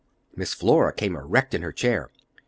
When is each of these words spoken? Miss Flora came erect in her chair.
Miss 0.35 0.55
Flora 0.55 0.91
came 0.93 1.15
erect 1.15 1.53
in 1.53 1.61
her 1.61 1.71
chair. 1.71 2.09